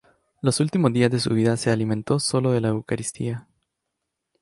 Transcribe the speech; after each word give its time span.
Los 0.41 0.59
últimos 0.59 0.91
días 0.93 1.11
de 1.11 1.19
su 1.19 1.29
vida 1.31 1.55
se 1.57 1.69
alimentó 1.69 2.19
solo 2.19 2.51
de 2.53 2.61
la 2.61 2.69
Eucaristía. 2.69 3.47